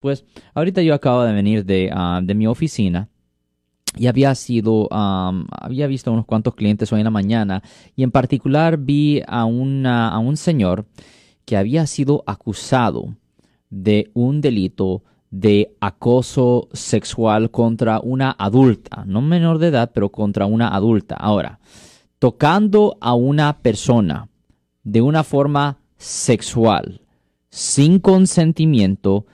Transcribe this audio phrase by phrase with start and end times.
[0.00, 0.24] Pues
[0.54, 3.08] ahorita yo acabo de venir de, ah, mi oficina
[3.96, 7.62] y había sido, había visto unos cuantos clientes hoy en la mañana
[7.96, 9.44] y en particular vi a, a
[10.18, 10.86] un señor
[11.44, 13.14] que había sido acusado
[13.68, 20.46] de un delito de acoso sexual contra una adulta, no menor de edad, pero contra
[20.46, 21.14] una adulta.
[21.14, 21.60] Ahora,
[22.18, 24.28] tocando a una persona
[24.82, 27.02] de una forma sexual,
[27.50, 29.26] sin consentimiento,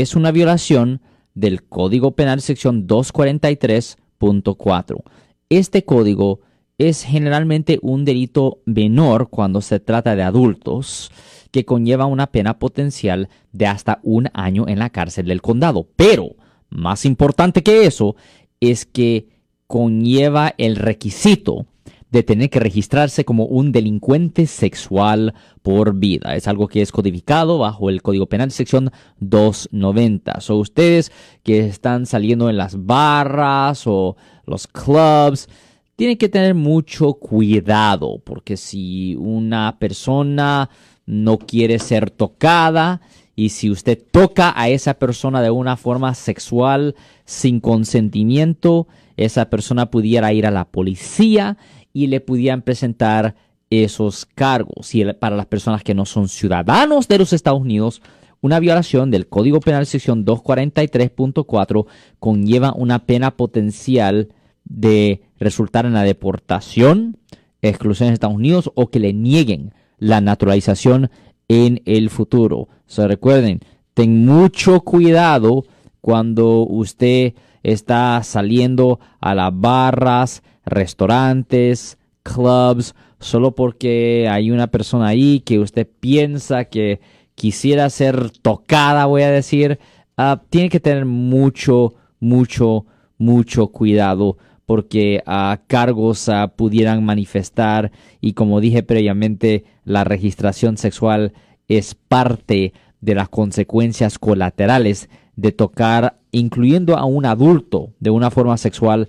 [0.00, 1.02] es una violación
[1.34, 5.02] del Código Penal sección 243.4.
[5.50, 6.40] Este código
[6.78, 11.12] es generalmente un delito menor cuando se trata de adultos
[11.50, 15.86] que conlleva una pena potencial de hasta un año en la cárcel del condado.
[15.96, 16.36] Pero,
[16.70, 18.16] más importante que eso,
[18.60, 19.28] es que
[19.66, 21.66] conlleva el requisito
[22.12, 26.36] de tener que registrarse como un delincuente sexual por vida.
[26.36, 30.40] Es algo que es codificado bajo el Código Penal sección 290.
[30.40, 31.10] So ustedes
[31.42, 35.48] que están saliendo en las barras o los clubs,
[35.96, 40.68] tienen que tener mucho cuidado porque si una persona
[41.06, 43.00] no quiere ser tocada
[43.34, 46.94] y si usted toca a esa persona de una forma sexual
[47.24, 51.56] sin consentimiento, esa persona pudiera ir a la policía
[51.92, 53.34] y le pudieran presentar
[53.70, 54.94] esos cargos.
[54.94, 58.02] Y para las personas que no son ciudadanos de los Estados Unidos,
[58.40, 61.86] una violación del Código Penal sección 243.4
[62.18, 64.28] conlleva una pena potencial
[64.64, 67.18] de resultar en la deportación,
[67.62, 71.10] exclusión en Estados Unidos o que le nieguen la naturalización
[71.48, 72.68] en el futuro.
[72.86, 73.60] Se recuerden,
[73.94, 75.64] ten mucho cuidado
[76.00, 85.40] cuando usted está saliendo a las barras, restaurantes, clubs, solo porque hay una persona ahí
[85.40, 87.00] que usted piensa que
[87.34, 89.78] quisiera ser tocada, voy a decir,
[90.16, 92.86] ah, tiene que tener mucho, mucho,
[93.18, 97.90] mucho cuidado porque a cargos ah, pudieran manifestar
[98.20, 101.32] y como dije previamente, la registración sexual
[101.68, 108.56] es parte de las consecuencias colaterales de tocar, incluyendo a un adulto, de una forma
[108.56, 109.08] sexual